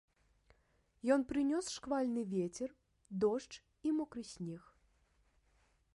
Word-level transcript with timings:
Ён 1.15 1.25
прынёс 1.31 1.65
шквальны 1.77 2.23
вецер, 2.35 2.69
дождж 3.25 3.53
і 3.91 3.95
мокры 4.01 4.23
снег. 4.35 4.63